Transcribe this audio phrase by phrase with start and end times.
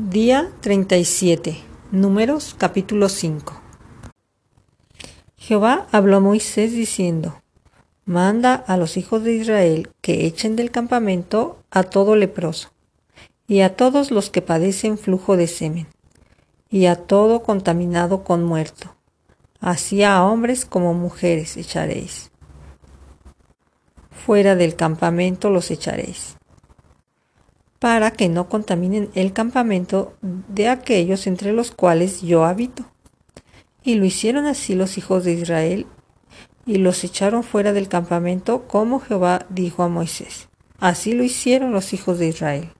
[0.00, 1.58] Día 37.
[1.90, 3.60] Números capítulo 5.
[5.36, 7.42] Jehová habló a Moisés diciendo,
[8.04, 12.70] Manda a los hijos de Israel que echen del campamento a todo leproso,
[13.48, 15.88] y a todos los que padecen flujo de semen,
[16.70, 18.94] y a todo contaminado con muerto,
[19.58, 22.30] así a hombres como mujeres echaréis.
[24.12, 26.37] Fuera del campamento los echaréis
[27.78, 32.84] para que no contaminen el campamento de aquellos entre los cuales yo habito.
[33.82, 35.86] Y lo hicieron así los hijos de Israel,
[36.66, 40.48] y los echaron fuera del campamento, como Jehová dijo a Moisés.
[40.78, 42.70] Así lo hicieron los hijos de Israel.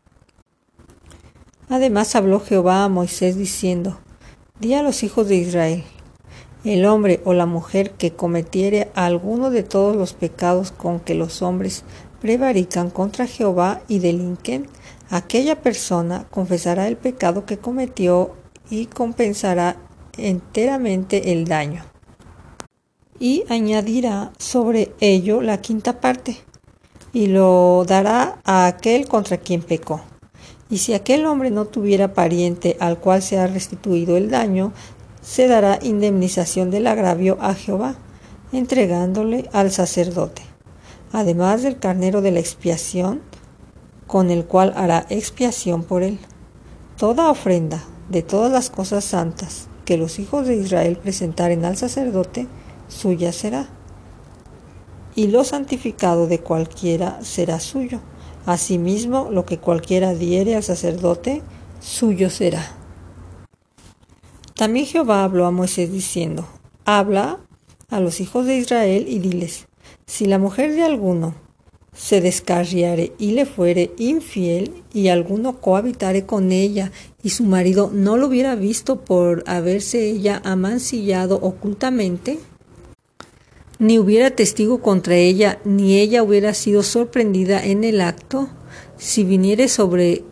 [1.70, 3.98] Además habló Jehová a Moisés diciendo,
[4.60, 5.84] Di a los hijos de Israel,
[6.64, 11.42] el hombre o la mujer que cometiere alguno de todos los pecados con que los
[11.42, 11.84] hombres
[12.20, 14.66] prevarican contra Jehová y delinquen,
[15.10, 18.34] aquella persona confesará el pecado que cometió
[18.70, 19.76] y compensará
[20.16, 21.84] enteramente el daño.
[23.18, 26.38] Y añadirá sobre ello la quinta parte,
[27.12, 30.02] y lo dará a aquel contra quien pecó.
[30.70, 34.72] Y si aquel hombre no tuviera pariente al cual se ha restituido el daño,
[35.22, 37.96] se dará indemnización del agravio a Jehová,
[38.52, 40.42] entregándole al sacerdote
[41.12, 43.22] además del carnero de la expiación,
[44.08, 46.18] con el cual hará expiación por él.
[46.96, 52.48] Toda ofrenda de todas las cosas santas que los hijos de Israel presentaren al sacerdote,
[52.88, 53.68] suya será.
[55.14, 58.00] Y lo santificado de cualquiera será suyo.
[58.46, 61.42] Asimismo, lo que cualquiera diere al sacerdote,
[61.80, 62.64] suyo será.
[64.54, 66.46] También Jehová habló a Moisés diciendo,
[66.84, 67.40] Habla
[67.90, 69.68] a los hijos de Israel y diles,
[70.06, 71.34] si la mujer de alguno
[71.98, 76.92] se descarriare y le fuere infiel y alguno cohabitare con ella
[77.24, 82.38] y su marido no lo hubiera visto por haberse ella amancillado ocultamente,
[83.80, 88.48] ni hubiera testigo contra ella, ni ella hubiera sido sorprendida en el acto,
[88.96, 90.22] si viniere sobre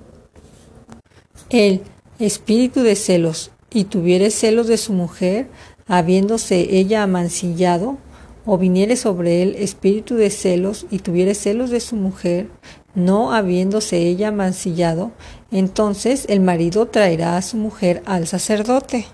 [1.51, 1.83] el
[2.21, 5.49] espíritu de celos y tuviere celos de su mujer,
[5.89, 7.99] habiéndose ella amancillado,
[8.47, 12.49] o viniere sobre él espíritu de celos y tuviere celos de su mujer,
[12.95, 15.11] no habiéndose ella mancillado,
[15.51, 19.07] entonces el marido traerá a su mujer al sacerdote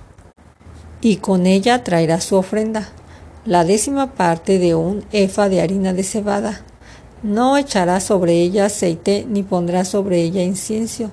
[1.03, 2.89] y con ella traerá su ofrenda,
[3.45, 6.63] la décima parte de un efa de harina de cebada.
[7.25, 11.11] No echará sobre ella aceite ni pondrá sobre ella incienso,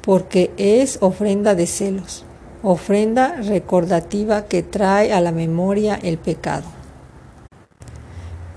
[0.00, 2.24] porque es ofrenda de celos,
[2.62, 6.64] ofrenda recordativa que trae a la memoria el pecado.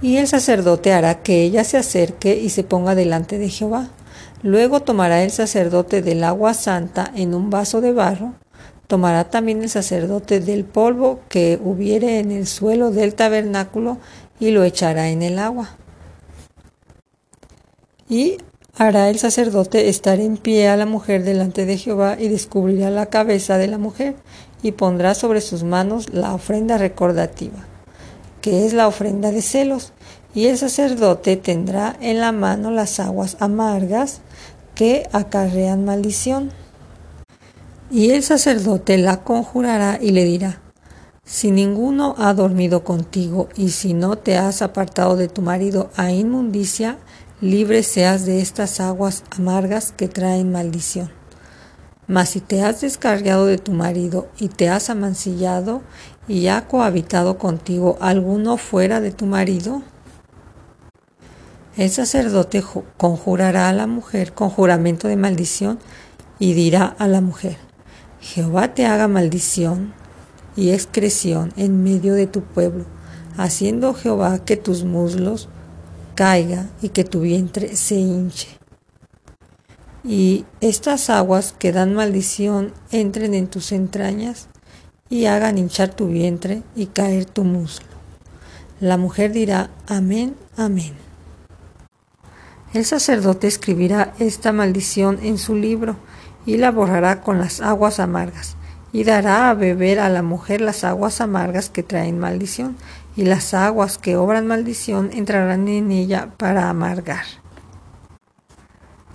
[0.01, 3.89] Y el sacerdote hará que ella se acerque y se ponga delante de Jehová.
[4.41, 8.33] Luego tomará el sacerdote del agua santa en un vaso de barro.
[8.87, 13.97] Tomará también el sacerdote del polvo que hubiere en el suelo del tabernáculo
[14.39, 15.75] y lo echará en el agua.
[18.07, 18.37] Y
[18.77, 23.07] hará el sacerdote estar en pie a la mujer delante de Jehová y descubrirá la
[23.07, 24.15] cabeza de la mujer
[24.63, 27.67] y pondrá sobre sus manos la ofrenda recordativa
[28.41, 29.93] que es la ofrenda de celos,
[30.33, 34.21] y el sacerdote tendrá en la mano las aguas amargas
[34.75, 36.51] que acarrean maldición.
[37.91, 40.61] Y el sacerdote la conjurará y le dirá,
[41.25, 46.11] si ninguno ha dormido contigo y si no te has apartado de tu marido a
[46.11, 46.97] inmundicia,
[47.41, 51.11] libre seas de estas aguas amargas que traen maldición.
[52.07, 55.81] Mas si te has descargado de tu marido y te has amancillado
[56.29, 59.81] y ha cohabitado contigo alguno fuera de tu marido,
[61.75, 62.63] el sacerdote
[62.97, 65.79] conjurará a la mujer con juramento de maldición
[66.37, 67.57] y dirá a la mujer,
[68.21, 69.91] Jehová te haga maldición
[70.55, 72.85] y excreción en medio de tu pueblo,
[73.35, 75.49] haciendo Jehová que tus muslos
[76.13, 78.49] caiga y que tu vientre se hinche.
[80.03, 84.47] Y estas aguas que dan maldición entren en tus entrañas
[85.09, 87.87] y hagan hinchar tu vientre y caer tu muslo.
[88.79, 90.93] La mujer dirá, Amén, amén.
[92.73, 95.95] El sacerdote escribirá esta maldición en su libro
[96.45, 98.55] y la borrará con las aguas amargas,
[98.91, 102.77] y dará a beber a la mujer las aguas amargas que traen maldición,
[103.15, 107.25] y las aguas que obran maldición entrarán en ella para amargar.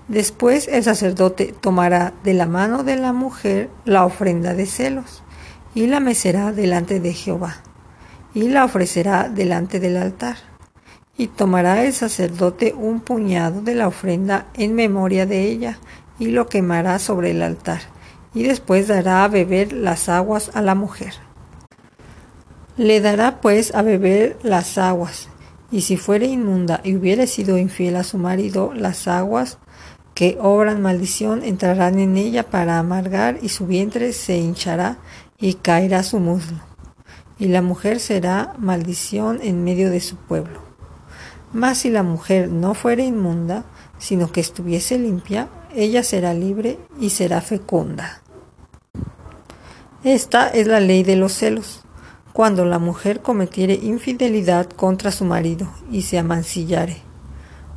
[0.06, 5.23] Después el sacerdote tomará de la mano de la mujer la ofrenda de celos
[5.74, 7.56] y la mecerá delante de Jehová,
[8.32, 10.36] y la ofrecerá delante del altar.
[11.16, 15.78] Y tomará el sacerdote un puñado de la ofrenda en memoria de ella,
[16.18, 17.82] y lo quemará sobre el altar,
[18.34, 21.14] y después dará a beber las aguas a la mujer.
[22.76, 25.28] Le dará pues a beber las aguas,
[25.70, 29.58] y si fuere inmunda y hubiere sido infiel a su marido, las aguas
[30.14, 34.98] que obran maldición entrarán en ella para amargar y su vientre se hinchará
[35.38, 36.58] y caerá su muslo.
[37.38, 40.60] Y la mujer será maldición en medio de su pueblo.
[41.52, 43.64] Mas si la mujer no fuere inmunda,
[43.98, 48.22] sino que estuviese limpia, ella será libre y será fecunda.
[50.04, 51.80] Esta es la ley de los celos.
[52.32, 56.96] Cuando la mujer cometiere infidelidad contra su marido y se amancillare,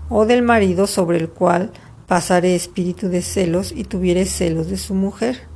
[0.10, 1.72] o del marido sobre el cual
[2.08, 5.48] pasare espíritu de celos y tuviere celos de su mujer.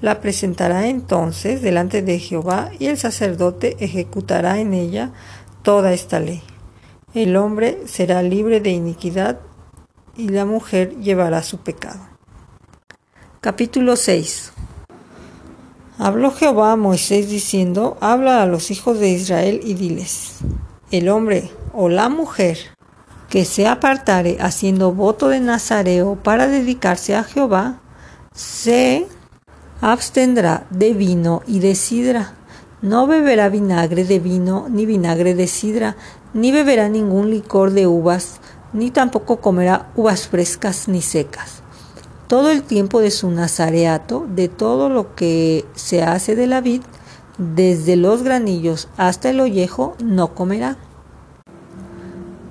[0.00, 5.12] La presentará entonces delante de Jehová y el sacerdote ejecutará en ella
[5.62, 6.42] toda esta ley.
[7.14, 9.40] El hombre será libre de iniquidad
[10.16, 12.00] y la mujer llevará su pecado.
[13.40, 14.52] Capítulo 6
[15.98, 20.34] Habló Jehová a Moisés diciendo, habla a los hijos de Israel y diles,
[20.90, 22.58] el hombre o la mujer
[23.30, 27.80] que se apartare haciendo voto de Nazareo para dedicarse a Jehová,
[28.34, 29.06] se
[29.80, 32.34] abstendrá de vino y de sidra.
[32.82, 35.96] No beberá vinagre de vino, ni vinagre de sidra,
[36.34, 38.40] ni beberá ningún licor de uvas,
[38.72, 41.62] ni tampoco comerá uvas frescas ni secas.
[42.26, 46.82] Todo el tiempo de su nazareato, de todo lo que se hace de la vid,
[47.38, 50.76] desde los granillos hasta el ollejo, no comerá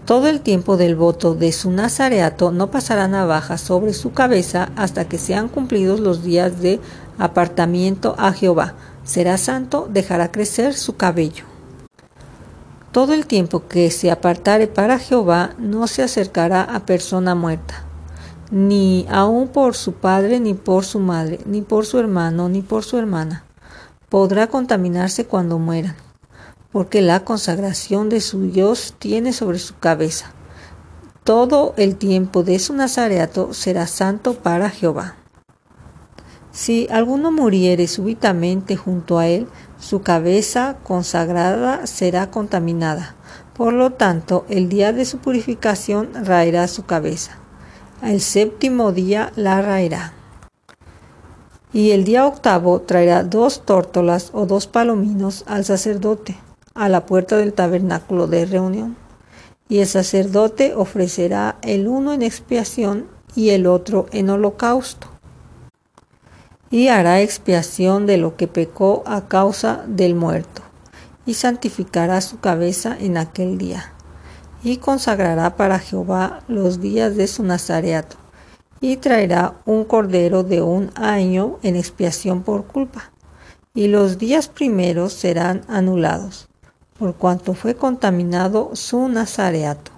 [0.06, 5.06] todo el tiempo del voto de su nazareato no pasará navaja sobre su cabeza hasta
[5.06, 6.80] que sean cumplidos los días de
[7.17, 8.73] apartamiento a Jehová.
[9.03, 11.45] Será santo, dejará crecer su cabello.
[12.91, 17.83] Todo el tiempo que se apartare para Jehová no se acercará a persona muerta,
[18.51, 22.83] ni aun por su padre, ni por su madre, ni por su hermano, ni por
[22.83, 23.44] su hermana.
[24.09, 25.95] Podrá contaminarse cuando mueran
[26.75, 30.33] porque la consagración de su Dios tiene sobre su cabeza.
[31.23, 35.15] Todo el tiempo de su nazareato será santo para Jehová.
[36.55, 43.17] Si alguno muriere súbitamente junto a él, su cabeza consagrada será contaminada.
[43.53, 47.37] Por lo tanto, el día de su purificación raerá su cabeza.
[48.01, 50.13] El séptimo día la raerá.
[51.73, 56.37] Y el día octavo traerá dos tórtolas o dos palominos al sacerdote
[56.73, 58.95] a la puerta del tabernáculo de reunión.
[59.67, 65.14] Y el sacerdote ofrecerá el uno en expiación y el otro en holocausto.
[66.71, 70.62] Y hará expiación de lo que pecó a causa del muerto,
[71.25, 73.94] y santificará su cabeza en aquel día,
[74.63, 78.17] y consagrará para Jehová los días de su nazareato,
[78.81, 83.12] y traerá un cordero de un año en expiación por culpa,
[83.73, 86.47] y los días primeros serán anulados
[86.97, 89.91] por cuanto fue contaminado su nazareato.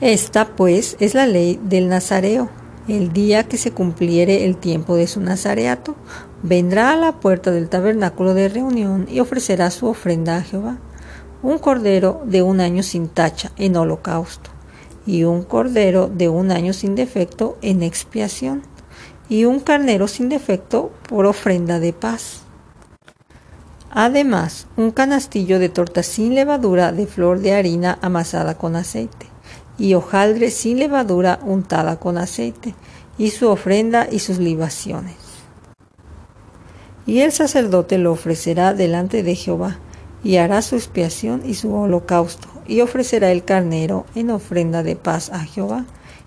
[0.00, 2.48] Esta, pues, es la ley del nazareo.
[2.88, 5.94] El día que se cumpliere el tiempo de su nazareato,
[6.42, 10.78] vendrá a la puerta del tabernáculo de reunión y ofrecerá su ofrenda a Jehová,
[11.42, 14.48] un cordero de un año sin tacha en holocausto,
[15.04, 18.62] y un cordero de un año sin defecto en expiación,
[19.28, 22.40] y un carnero sin defecto por ofrenda de paz.
[23.90, 29.26] Además, un canastillo de torta sin levadura de flor de harina amasada con aceite,
[29.78, 32.74] y hojaldre sin levadura untada con aceite,
[33.16, 35.16] y su ofrenda y sus libaciones.
[37.06, 39.78] Y el sacerdote lo ofrecerá delante de Jehová,
[40.22, 45.30] y hará su expiación y su holocausto, y ofrecerá el carnero en ofrenda de paz
[45.30, 45.84] a Jehová,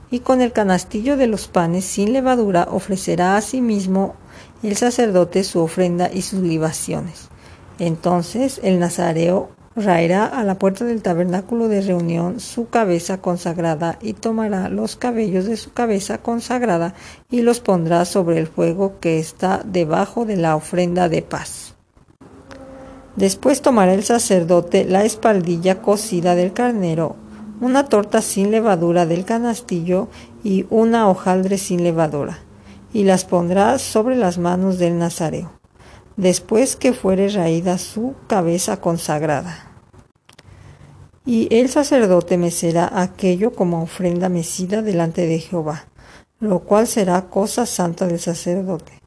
[0.10, 4.16] y con el canastillo de los panes sin levadura ofrecerá a sí mismo
[4.64, 7.32] el sacerdote su ofrenda y sus libaciones
[7.82, 14.14] entonces el nazareo raerá a la puerta del tabernáculo de reunión su cabeza consagrada y
[14.14, 16.94] tomará los cabellos de su cabeza consagrada
[17.30, 21.76] y los pondrá sobre el fuego que está debajo de la ofrenda de paz.
[23.16, 27.16] Después tomará el sacerdote la espaldilla cocida del carnero,
[27.60, 30.08] una torta sin levadura del canastillo
[30.44, 32.40] y una hojaldre sin levadura,
[32.94, 35.61] y las pondrá sobre las manos del nazareo
[36.18, 39.68] después que fuere raída su cabeza consagrada.
[41.26, 45.86] Y el sacerdote mecerá aquello como ofrenda mecida delante de Jehová,
[46.40, 49.02] lo cual será cosa santa del sacerdote,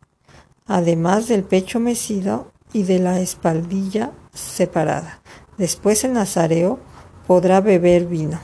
[0.66, 5.20] además del pecho mecido y de la espaldilla separada.
[5.58, 6.78] Después el nazareo
[7.26, 8.40] podrá beber vino.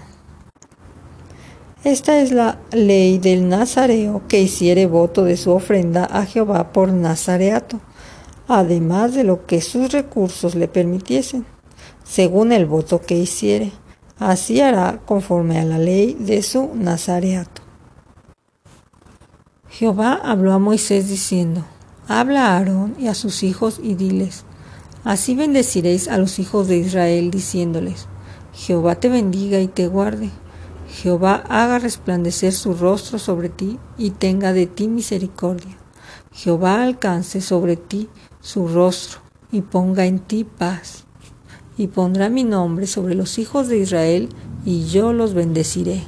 [1.82, 6.92] Esta es la ley del nazareo que hiciere voto de su ofrenda a Jehová por
[6.92, 7.80] nazareato,
[8.50, 11.46] además de lo que sus recursos le permitiesen,
[12.04, 13.70] según el voto que hiciere.
[14.18, 17.62] Así hará conforme a la ley de su nazareato.
[19.68, 21.64] Jehová habló a Moisés diciendo,
[22.08, 24.44] Habla a Aarón y a sus hijos y diles,
[25.04, 28.08] Así bendeciréis a los hijos de Israel diciéndoles,
[28.52, 30.28] Jehová te bendiga y te guarde.
[30.88, 35.78] Jehová haga resplandecer su rostro sobre ti y tenga de ti misericordia.
[36.32, 38.08] Jehová alcance sobre ti
[38.40, 39.20] su rostro
[39.52, 41.04] y ponga en ti paz.
[41.76, 44.28] Y pondrá mi nombre sobre los hijos de Israel
[44.64, 46.02] y yo los bendeciré.